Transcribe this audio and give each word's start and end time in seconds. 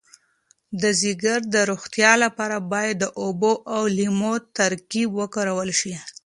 د 0.81 0.83
ځیګر 1.01 1.39
د 1.53 1.55
روغتیا 1.71 2.11
لپاره 2.23 2.57
باید 2.71 2.95
د 2.99 3.05
اوبو 3.21 3.53
او 3.75 3.81
لیمو 3.97 4.33
ترکیب 4.57 5.09
وکارول 5.19 5.69
شي. 5.79 5.95